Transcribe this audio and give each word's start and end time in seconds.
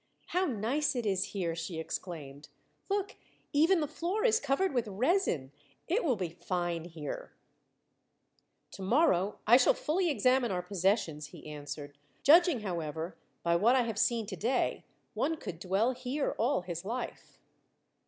"How 0.29 0.45
nice 0.45 0.95
it 0.95 1.05
is 1.05 1.25
here!" 1.25 1.53
she 1.55 1.79
exclaimed. 1.79 2.49
"Look, 2.89 3.17
even 3.53 3.81
the 3.81 3.87
floor 3.87 4.25
is 4.25 4.39
covered 4.39 4.73
with 4.73 4.87
resin. 4.87 5.51
It 5.87 6.03
will 6.03 6.15
be 6.15 6.29
fine 6.29 6.85
here." 6.85 7.33
"To 8.71 8.81
morrow 8.81 9.37
I 9.45 9.57
shall 9.57 9.75
fully 9.75 10.09
examine 10.09 10.49
our 10.51 10.63
possessions," 10.63 11.27
he 11.27 11.45
answered; 11.47 11.95
"judging, 12.23 12.61
however, 12.61 13.15
by 13.43 13.55
what 13.57 13.75
I 13.75 13.83
have 13.83 13.99
seen 13.99 14.25
to 14.25 14.35
day, 14.35 14.85
one 15.13 15.37
could 15.37 15.59
dwell 15.59 15.91
here 15.91 16.31
all 16.39 16.61
his 16.61 16.83
life." 16.83 17.37